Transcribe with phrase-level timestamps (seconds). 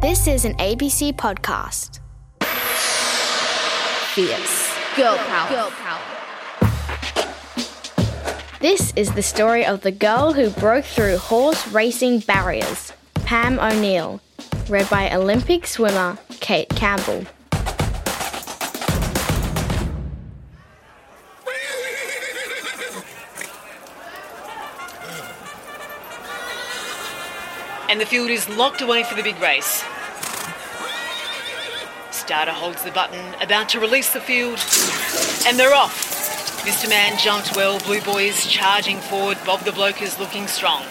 [0.00, 2.00] This is an ABC podcast.
[4.14, 4.74] Fierce.
[4.96, 5.50] Girl power.
[5.50, 6.00] Girl power.
[8.60, 12.94] This is the story of the girl who broke through horse racing barriers,
[13.26, 14.22] Pam O'Neill,
[14.70, 17.26] read by Olympic swimmer Kate Campbell.
[27.90, 29.82] And the field is locked away for the big race.
[32.12, 34.60] Starter holds the button, about to release the field,
[35.44, 36.62] and they're off.
[36.64, 36.88] Mr.
[36.88, 40.84] Man jumped well, Blue Boy is charging forward, Bob the Bloke is looking strong.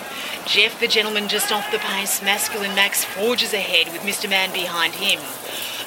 [0.46, 4.30] Jeff the gentleman just off the pace, Masculine Max forges ahead with Mr.
[4.30, 5.22] Man behind him.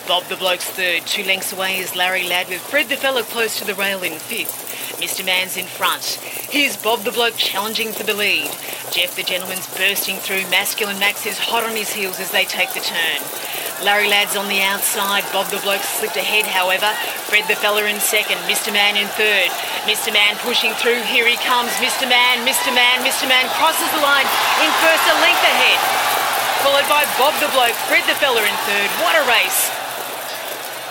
[0.09, 3.59] Bob the Bloke's third, two lengths away is Larry Ladd with Fred the Fellow close
[3.59, 4.72] to the rail in fifth.
[5.03, 5.27] Mr.
[5.27, 6.23] Man's in front.
[6.47, 8.55] Here's Bob the Bloke challenging for the lead.
[8.95, 10.47] Jeff the gentleman's bursting through.
[10.47, 13.19] Masculine Max is hot on his heels as they take the turn.
[13.83, 15.27] Larry Ladd's on the outside.
[15.35, 16.87] Bob the Bloke slipped ahead, however.
[17.27, 18.39] Fred the fella in second.
[18.47, 18.71] Mr.
[18.71, 19.51] Man in third.
[19.91, 20.15] Mr.
[20.15, 21.03] Man pushing through.
[21.11, 21.75] Here he comes.
[21.83, 22.07] Mr.
[22.07, 22.71] Man, Mr.
[22.71, 23.27] Man, Mr.
[23.27, 24.31] Man crosses the line
[24.63, 25.83] in first, a length ahead.
[26.63, 28.91] Followed by Bob the Bloke, Fred the fella in third.
[29.03, 29.82] What a race.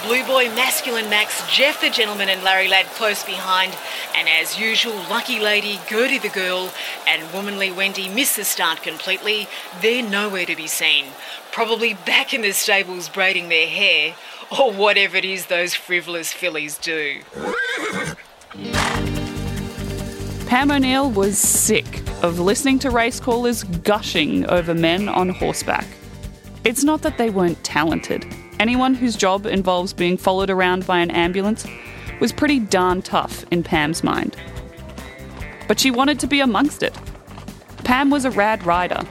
[0.03, 3.75] Blue Boy, Masculine Max, Jeff the Gentleman, and Larry Ladd close behind.
[4.15, 6.71] And as usual, Lucky Lady, Gertie the Girl,
[7.07, 9.47] and Womanly Wendy miss the start completely.
[9.81, 11.05] They're nowhere to be seen.
[11.51, 14.15] Probably back in the stables braiding their hair,
[14.59, 17.21] or whatever it is those frivolous fillies do.
[20.47, 25.85] Pam O'Neill was sick of listening to race callers gushing over men on horseback.
[26.63, 28.25] It's not that they weren't talented.
[28.61, 31.65] Anyone whose job involves being followed around by an ambulance
[32.19, 34.37] was pretty darn tough in Pam's mind.
[35.67, 36.95] But she wanted to be amongst it.
[37.83, 39.01] Pam was a rad rider,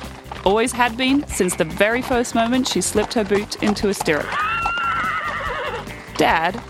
[0.44, 4.30] always had been since the very first moment she slipped her boot into a stirrup.
[6.16, 6.62] Dad,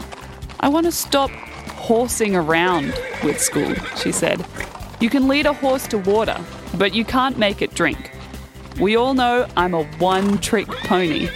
[0.60, 1.28] I want to stop
[1.76, 4.42] horsing around with school, she said.
[5.00, 6.42] You can lead a horse to water,
[6.78, 8.10] but you can't make it drink.
[8.80, 11.28] We all know I'm a one trick pony.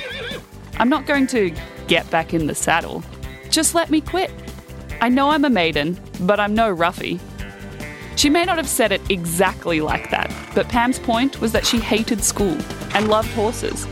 [0.79, 1.55] I'm not going to
[1.87, 3.03] get back in the saddle.
[3.51, 4.31] Just let me quit.
[5.01, 7.21] I know I'm a maiden, but I'm no roughie.
[8.17, 11.79] She may not have said it exactly like that, but Pam's point was that she
[11.79, 12.57] hated school
[12.95, 13.87] and loved horses.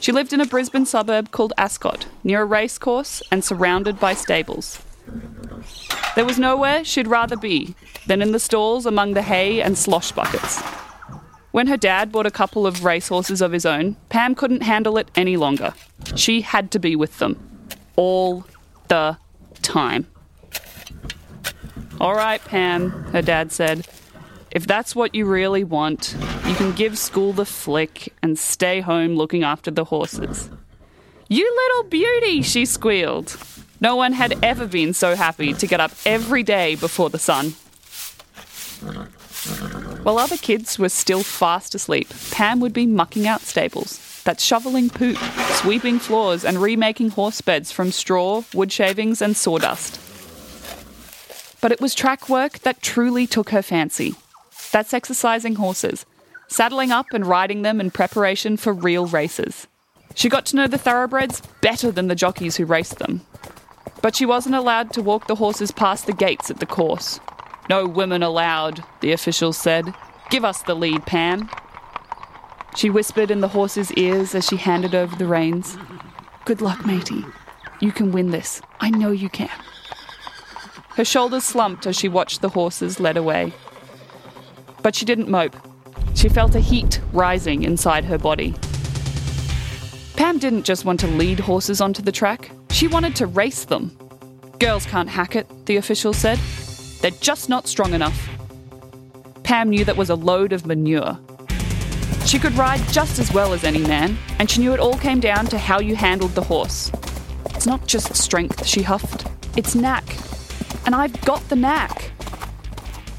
[0.00, 4.82] She lived in a Brisbane suburb called Ascot, near a racecourse and surrounded by stables.
[6.14, 7.74] There was nowhere she'd rather be
[8.06, 10.62] than in the stalls among the hay and slosh buckets.
[11.52, 15.10] When her dad bought a couple of racehorses of his own, Pam couldn't handle it
[15.16, 15.74] any longer.
[16.14, 17.36] She had to be with them.
[17.96, 18.44] All
[18.88, 19.18] the
[19.62, 20.06] time.
[22.00, 23.86] All right, Pam, her dad said.
[24.50, 26.16] If that's what you really want,
[26.46, 30.50] you can give school the flick and stay home looking after the horses.
[31.28, 33.36] You little beauty, she squealed.
[33.80, 37.54] No one had ever been so happy to get up every day before the sun.
[40.02, 44.22] While other kids were still fast asleep, Pam would be mucking out stables.
[44.24, 45.16] That's shoveling poop,
[45.52, 49.98] sweeping floors, and remaking horse beds from straw, wood shavings, and sawdust.
[51.60, 54.14] But it was track work that truly took her fancy.
[54.72, 56.04] That's exercising horses,
[56.48, 59.66] saddling up and riding them in preparation for real races.
[60.14, 63.22] She got to know the thoroughbreds better than the jockeys who raced them.
[64.02, 67.20] But she wasn't allowed to walk the horses past the gates at the course.
[67.70, 69.94] No women allowed, the officials said.
[70.28, 71.48] Give us the lead, Pam.
[72.74, 75.78] She whispered in the horse's ears as she handed over the reins.
[76.44, 77.24] Good luck, matey.
[77.78, 78.60] You can win this.
[78.80, 79.56] I know you can.
[80.96, 83.52] Her shoulders slumped as she watched the horses led away.
[84.82, 85.54] But she didn't mope.
[86.16, 88.56] She felt a heat rising inside her body.
[90.16, 93.96] Pam didn't just want to lead horses onto the track, she wanted to race them.
[94.58, 96.40] Girls can't hack it, the official said.
[97.00, 98.28] They're just not strong enough.
[99.42, 101.18] Pam knew that was a load of manure.
[102.26, 105.20] She could ride just as well as any man, and she knew it all came
[105.20, 106.92] down to how you handled the horse.
[107.46, 109.26] It's not just strength, she huffed,
[109.56, 110.04] it's knack.
[110.86, 112.12] And I've got the knack.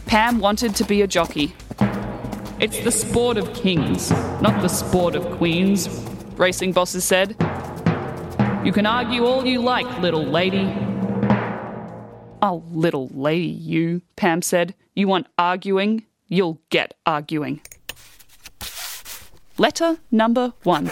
[0.06, 1.54] Pam wanted to be a jockey.
[2.60, 4.12] It's the sport of kings,
[4.42, 5.88] not the sport of queens,
[6.36, 7.36] racing bosses said.
[8.64, 10.66] You can argue all you like, little lady.
[12.42, 14.74] Oh, little lady, you, Pam said.
[14.96, 16.06] You want arguing?
[16.28, 17.62] You'll get arguing.
[19.60, 20.92] Letter number one.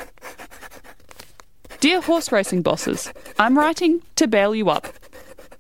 [1.80, 4.90] Dear horse racing bosses, I'm writing to bail you up.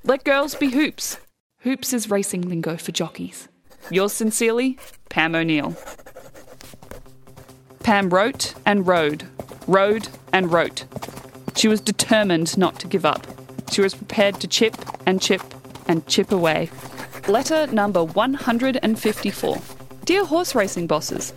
[0.03, 1.17] Let girls be hoops.
[1.61, 3.47] Hoops is racing lingo for jockeys.
[3.89, 4.77] Yours sincerely,
[5.09, 5.75] Pam O'Neill.
[7.79, 9.23] Pam wrote and rode,
[9.65, 10.85] rode and wrote.
[11.55, 13.25] She was determined not to give up.
[13.71, 14.75] She was prepared to chip
[15.07, 15.41] and chip
[15.89, 16.69] and chip away.
[17.27, 19.57] Letter number 154.
[20.05, 21.33] Dear horse racing bosses,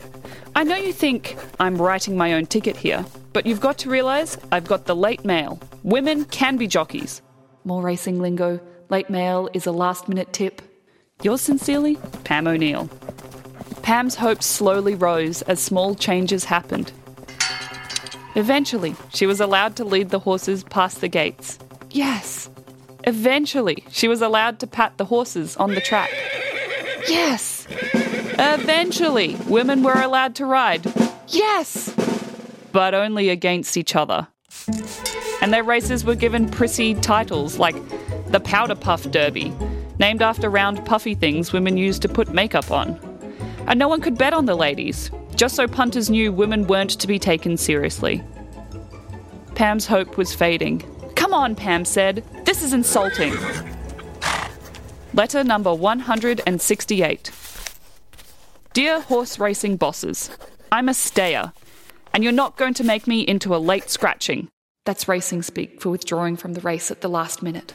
[0.55, 4.39] I know you think I'm writing my own ticket here, but you've got to realise
[4.53, 5.59] I've got the late mail.
[5.83, 7.21] Women can be jockeys.
[7.65, 8.61] More racing lingo.
[8.91, 10.63] Late mail is a last minute tip.
[11.23, 12.89] Yours sincerely, Pam O'Neill.
[13.83, 16.93] Pam's hopes slowly rose as small changes happened.
[18.35, 21.59] Eventually, she was allowed to lead the horses past the gates.
[21.91, 22.49] Yes!
[23.05, 26.11] Eventually, she was allowed to pat the horses on the track.
[27.09, 27.67] Yes!
[28.39, 30.93] Eventually, women were allowed to ride.
[31.29, 31.95] Yes!
[32.71, 34.29] But only against each other.
[35.41, 37.75] And their races were given prissy titles like
[38.29, 39.53] the Powder Puff Derby,
[39.99, 42.99] named after round puffy things women used to put makeup on.
[43.67, 47.07] And no one could bet on the ladies, just so punters knew women weren't to
[47.07, 48.23] be taken seriously.
[49.55, 50.83] Pam's hope was fading.
[51.15, 52.25] Come on, Pam said.
[52.53, 53.35] This is insulting.
[55.15, 57.31] Letter number 168.
[58.75, 60.29] Dear horse racing bosses,
[60.71, 61.55] I'm a stayer,
[62.13, 64.51] and you're not going to make me into a late scratching.
[64.85, 67.73] That's racing speak for withdrawing from the race at the last minute.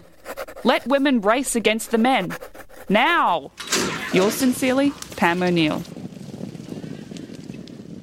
[0.64, 2.38] Let women race against the men.
[2.88, 3.50] Now!
[4.14, 5.82] Yours sincerely, Pam O'Neill.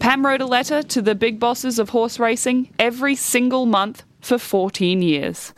[0.01, 4.39] Pam wrote a letter to the big bosses of horse racing every single month for
[4.39, 5.55] 14 years.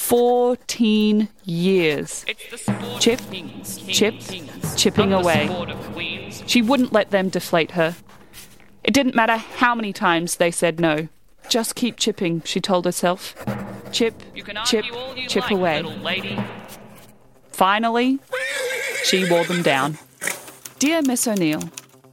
[0.00, 2.24] 14 years.
[2.98, 3.20] Chip,
[3.86, 4.14] chip,
[4.76, 6.30] chipping away.
[6.46, 7.94] She wouldn't let them deflate her.
[8.82, 11.06] It didn't matter how many times they said no.
[11.48, 13.36] Just keep chipping, she told herself.
[13.92, 14.20] Chip,
[14.64, 14.84] chip,
[15.28, 15.84] chip away.
[17.52, 18.18] Finally,
[19.04, 19.96] she wore them down.
[20.80, 21.62] Dear Miss O'Neill,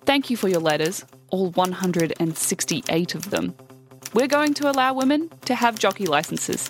[0.06, 3.56] thank you for your letters all 168 of them.
[4.14, 6.70] We're going to allow women to have jockey licenses.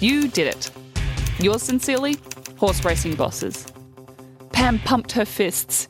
[0.00, 0.70] You did it.
[1.40, 2.16] Yours sincerely,
[2.56, 3.66] horse racing bosses.
[4.52, 5.88] Pam pumped her fists.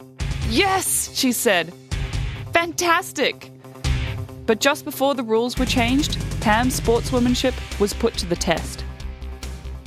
[0.48, 1.74] Yes, she said.
[2.52, 3.50] Fantastic!
[4.46, 8.82] But just before the rules were changed, Pam's sportswomanship was put to the test.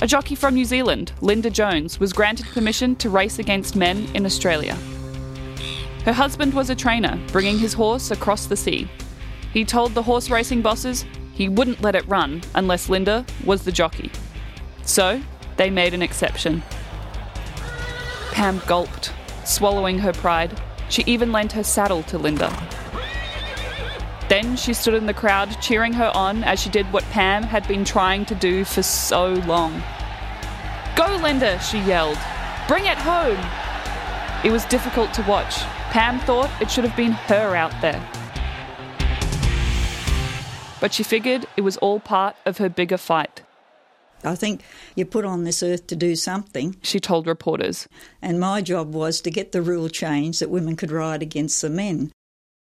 [0.00, 4.24] A jockey from New Zealand, Linda Jones, was granted permission to race against men in
[4.24, 4.76] Australia.
[6.04, 8.88] Her husband was a trainer, bringing his horse across the sea.
[9.52, 13.72] He told the horse racing bosses he wouldn't let it run unless Linda was the
[13.72, 14.10] jockey.
[14.84, 15.22] So,
[15.56, 16.62] they made an exception.
[18.32, 19.12] Pam gulped,
[19.44, 20.60] swallowing her pride.
[20.88, 22.50] She even lent her saddle to Linda.
[24.28, 27.66] Then she stood in the crowd, cheering her on as she did what Pam had
[27.68, 29.82] been trying to do for so long.
[30.96, 32.18] Go, Linda, she yelled.
[32.68, 33.38] Bring it home.
[34.44, 35.60] It was difficult to watch.
[35.90, 38.02] Pam thought it should have been her out there.
[40.82, 43.42] But she figured it was all part of her bigger fight.
[44.24, 44.62] I think
[44.96, 46.74] you're put on this earth to do something.
[46.82, 47.86] She told reporters.
[48.20, 51.70] And my job was to get the rule changed that women could ride against the
[51.70, 52.10] men.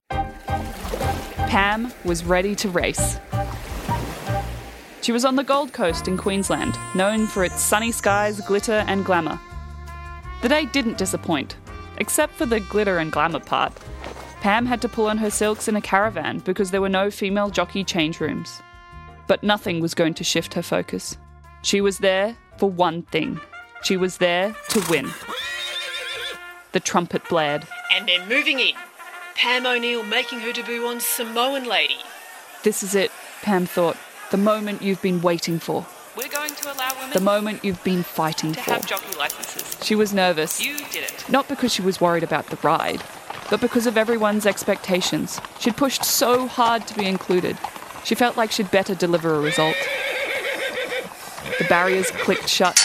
[0.08, 3.18] Pam was ready to race.
[5.02, 9.04] She was on the Gold Coast in Queensland, known for its sunny skies, glitter, and
[9.04, 9.38] glamour.
[10.40, 11.56] The day didn't disappoint,
[11.98, 13.74] except for the glitter and glamour part.
[14.40, 17.50] Pam had to pull on her silks in a caravan because there were no female
[17.50, 18.60] jockey change rooms.
[19.26, 21.16] But nothing was going to shift her focus.
[21.62, 23.40] She was there for one thing
[23.82, 25.08] she was there to win.
[26.72, 27.66] The trumpet blared.
[27.94, 28.74] And they're moving in.
[29.36, 31.96] Pam O'Neill making her debut on Samoan Lady.
[32.64, 33.96] This is it, Pam thought.
[34.30, 35.86] The moment you've been waiting for.
[36.16, 38.70] We're going to allow women The moment you've been fighting to for.
[38.72, 39.78] have jockey licenses.
[39.86, 40.60] She was nervous.
[40.64, 41.24] You did it.
[41.28, 43.02] Not because she was worried about the ride,
[43.50, 45.40] but because of everyone's expectations.
[45.58, 47.56] She'd pushed so hard to be included.
[48.04, 49.76] She felt like she'd better deliver a result.
[51.58, 52.80] The barriers clicked shut,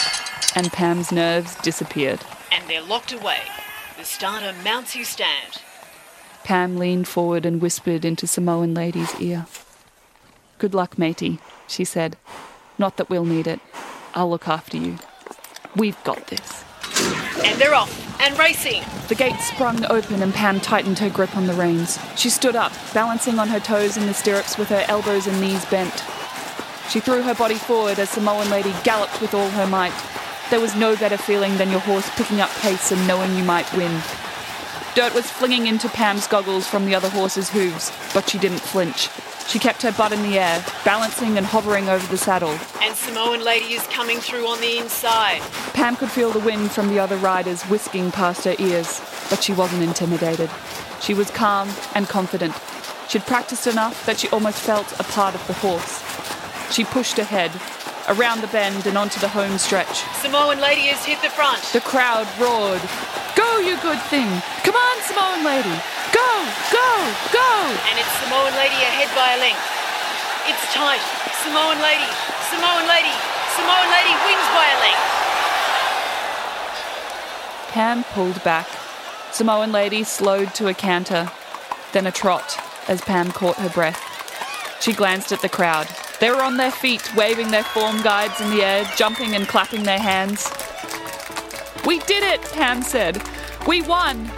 [0.54, 2.20] and Pam's nerves disappeared.
[2.50, 3.38] And they're locked away.
[3.98, 5.62] The starter mounts his stand.
[6.44, 9.46] Pam leaned forward and whispered into Samoan Lady's ear.
[10.58, 12.16] Good luck, matey, she said.
[12.78, 13.60] Not that we'll need it.
[14.14, 14.98] I'll look after you.
[15.76, 16.64] We've got this.
[17.44, 18.82] And they're off and racing.
[19.12, 21.98] The gate sprung open and Pam tightened her grip on the reins.
[22.16, 25.66] She stood up, balancing on her toes in the stirrups with her elbows and knees
[25.66, 25.92] bent.
[26.88, 29.92] She threw her body forward as the Samoan Lady galloped with all her might.
[30.48, 33.70] There was no better feeling than your horse picking up pace and knowing you might
[33.74, 34.00] win.
[34.94, 39.10] Dirt was flinging into Pam's goggles from the other horse's hooves, but she didn't flinch.
[39.48, 42.58] She kept her butt in the air, balancing and hovering over the saddle.
[42.80, 45.42] And Samoan Lady is coming through on the inside.
[45.74, 49.52] Pam could feel the wind from the other riders whisking past her ears, but she
[49.52, 50.50] wasn't intimidated.
[51.00, 52.54] She was calm and confident,
[53.12, 56.00] She'd practiced enough that she almost felt a part of the horse.
[56.72, 57.52] She pushed ahead,
[58.08, 60.00] around the bend and onto the home stretch.
[60.22, 61.60] Samoan lady has hit the front.
[61.74, 62.80] The crowd roared,
[63.36, 64.28] Go, you good thing!
[64.64, 65.76] Come on, Samoan lady!
[66.12, 66.30] Go,
[66.70, 66.88] go,
[67.32, 67.50] go!
[67.88, 69.64] And it's Samoan lady ahead by a length.
[70.46, 71.00] It's tight.
[71.42, 72.06] Samoan lady,
[72.52, 73.16] Samoan lady,
[73.56, 75.08] Samoan lady wins by a length.
[77.72, 78.68] Pam pulled back.
[79.32, 81.30] Samoan lady slowed to a canter,
[81.92, 84.00] then a trot as Pam caught her breath.
[84.80, 85.88] She glanced at the crowd.
[86.20, 89.84] They were on their feet, waving their form guides in the air, jumping and clapping
[89.84, 90.50] their hands.
[91.86, 93.22] We did it, Pam said.
[93.66, 94.30] We won.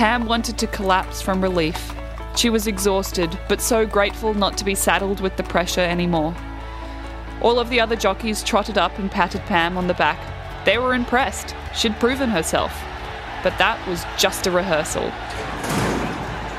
[0.00, 1.94] Pam wanted to collapse from relief.
[2.34, 6.34] She was exhausted, but so grateful not to be saddled with the pressure anymore.
[7.42, 10.64] All of the other jockeys trotted up and patted Pam on the back.
[10.64, 11.54] They were impressed.
[11.74, 12.72] She'd proven herself.
[13.42, 15.10] But that was just a rehearsal.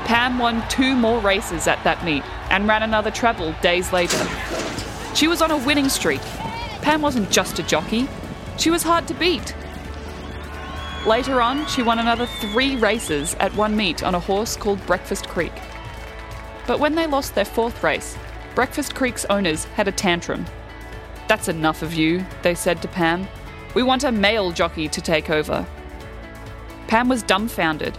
[0.06, 4.24] Pam won two more races at that meet and ran another treble days later.
[5.16, 6.22] She was on a winning streak.
[6.80, 8.08] Pam wasn't just a jockey,
[8.56, 9.52] she was hard to beat.
[11.06, 15.28] Later on, she won another three races at one meet on a horse called Breakfast
[15.28, 15.52] Creek.
[16.64, 18.16] But when they lost their fourth race,
[18.54, 20.46] Breakfast Creek's owners had a tantrum.
[21.26, 23.26] That's enough of you, they said to Pam.
[23.74, 25.66] We want a male jockey to take over.
[26.86, 27.98] Pam was dumbfounded.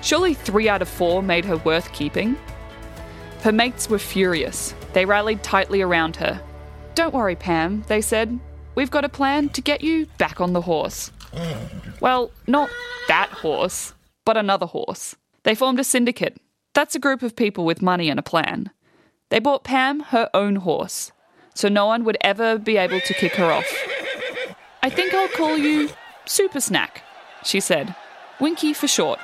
[0.00, 2.36] Surely three out of four made her worth keeping.
[3.42, 4.74] Her mates were furious.
[4.94, 6.42] They rallied tightly around her.
[6.96, 8.40] Don't worry, Pam, they said.
[8.74, 11.12] We've got a plan to get you back on the horse.
[12.00, 12.68] Well, not
[13.08, 15.16] that horse, but another horse.
[15.44, 16.40] They formed a syndicate.
[16.74, 18.70] That's a group of people with money and a plan.
[19.30, 21.12] They bought Pam her own horse,
[21.54, 23.70] so no one would ever be able to kick her off.
[24.82, 25.90] I think I'll call you
[26.26, 27.02] Super Snack,
[27.44, 27.94] she said.
[28.40, 29.20] Winky for short.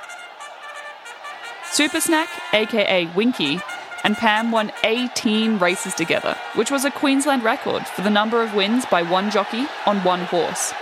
[1.71, 3.59] Super Snack, aka Winky,
[4.03, 8.55] and Pam won 18 races together, which was a Queensland record for the number of
[8.55, 10.73] wins by one jockey on one horse.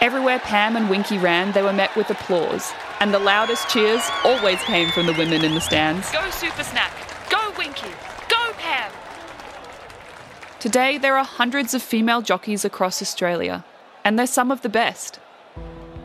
[0.00, 4.60] Everywhere Pam and Winky ran, they were met with applause, and the loudest cheers always
[4.62, 6.10] came from the women in the stands.
[6.12, 6.92] Go Super Snack!
[7.30, 7.88] Go Winky!
[8.28, 8.92] Go Pam!
[10.58, 13.64] Today, there are hundreds of female jockeys across Australia,
[14.04, 15.20] and they're some of the best.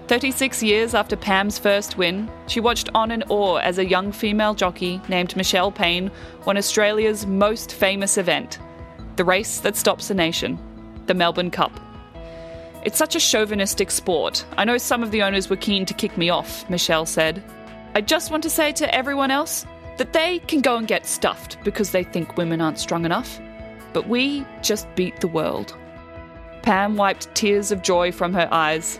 [0.07, 4.53] 36 years after Pam's first win, she watched on in awe as a young female
[4.53, 6.09] jockey named Michelle Payne
[6.45, 8.59] won Australia's most famous event,
[9.17, 10.57] the race that stops a nation,
[11.05, 11.71] the Melbourne Cup.
[12.83, 14.45] It's such a chauvinistic sport.
[14.57, 17.43] I know some of the owners were keen to kick me off, Michelle said.
[17.95, 19.65] I just want to say to everyone else
[19.97, 23.39] that they can go and get stuffed because they think women aren't strong enough.
[23.93, 25.75] But we just beat the world.
[26.61, 28.99] Pam wiped tears of joy from her eyes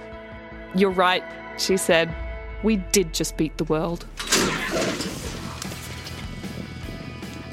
[0.76, 1.24] you're right,
[1.58, 2.14] she said.
[2.64, 4.06] We did just beat the world.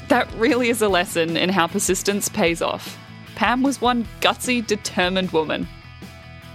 [0.09, 2.97] That really is a lesson in how persistence pays off.
[3.35, 5.67] Pam was one gutsy, determined woman.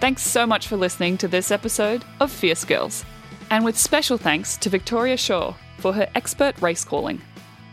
[0.03, 3.05] Thanks so much for listening to this episode of Fierce Girls,
[3.51, 7.23] and with special thanks to Victoria Shaw for her expert race calling.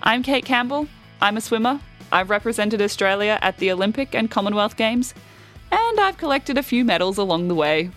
[0.03, 0.87] I'm Kate Campbell.
[1.23, 1.79] I'm a swimmer.
[2.11, 5.15] I've represented Australia at the Olympic and Commonwealth Games,
[5.71, 7.89] and I've collected a few medals along the way.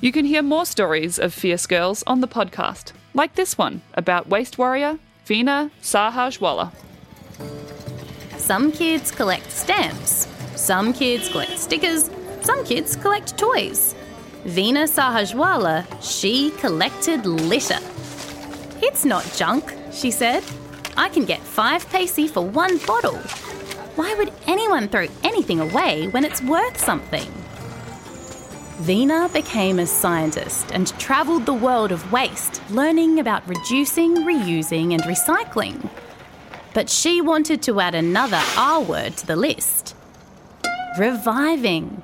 [0.00, 4.26] You can hear more stories of fierce girls on the podcast, like this one about
[4.26, 6.72] waste warrior Veena Sahajwalla.
[8.38, 12.08] Some kids collect stamps, some kids collect stickers,
[12.46, 13.96] some kids collect toys.
[14.44, 17.80] Veena Sahajwalla, she collected litter.
[18.80, 20.44] It's not junk, she said.
[20.96, 23.18] I can get five paise for one bottle.
[23.96, 27.28] Why would anyone throw anything away when it's worth something?
[28.86, 35.02] Veena became a scientist and travelled the world of waste, learning about reducing, reusing, and
[35.02, 35.90] recycling.
[36.74, 39.96] But she wanted to add another R word to the list
[40.96, 42.02] reviving.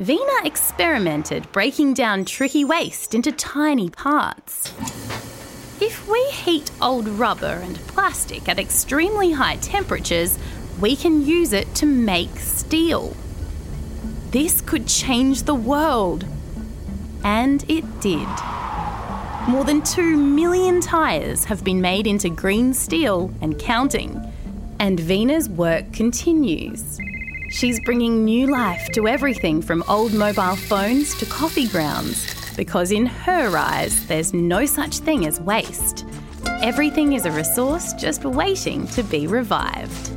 [0.00, 4.72] Veena experimented breaking down tricky waste into tiny parts.
[5.78, 10.38] If we heat old rubber and plastic at extremely high temperatures,
[10.80, 13.14] we can use it to make steel.
[14.30, 16.24] This could change the world.
[17.22, 18.28] And it did.
[19.48, 24.18] More than 2 million tyres have been made into green steel and counting.
[24.78, 26.98] And Veena's work continues.
[27.50, 33.06] She's bringing new life to everything from old mobile phones to coffee grounds, because in
[33.06, 36.06] her eyes, there's no such thing as waste.
[36.62, 40.12] Everything is a resource just waiting to be revived.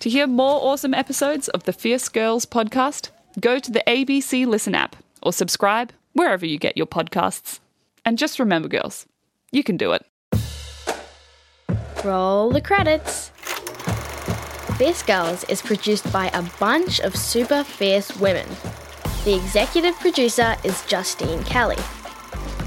[0.00, 3.10] To hear more awesome episodes of the Fierce Girls podcast,
[3.40, 7.60] go to the ABC Listen app or subscribe wherever you get your podcasts.
[8.06, 9.06] And just remember, girls,
[9.52, 10.04] you can do it.
[12.04, 13.28] Roll the credits.
[14.76, 18.48] Fierce Girls is produced by a bunch of super fierce women.
[19.24, 21.76] The executive producer is Justine Kelly.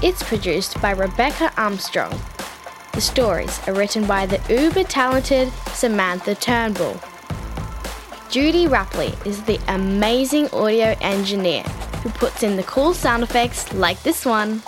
[0.02, 2.18] It's produced by Rebecca Armstrong.
[2.94, 6.98] The stories are written by the uber talented Samantha Turnbull.
[8.30, 11.62] Judy Rapley is the amazing audio engineer
[12.02, 14.62] who puts in the cool sound effects like this one.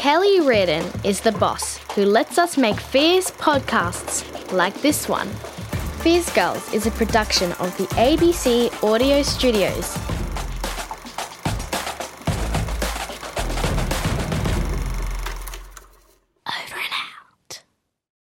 [0.00, 5.28] Kelly Reardon is the boss who lets us make fierce podcasts like this one.
[6.00, 9.94] Fierce Girls is a production of the ABC Audio Studios